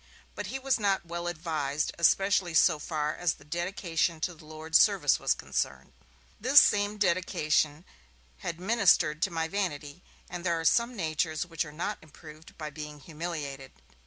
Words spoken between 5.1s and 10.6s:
was concerned. This same 'dedication' had ministered to my vanity, and there